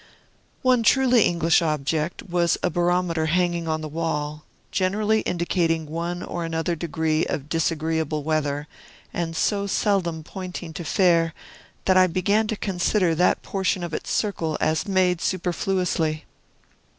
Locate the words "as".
14.59-14.87